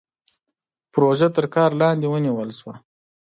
[0.93, 2.73] پروژه تر کار لاندې ونيول شوه.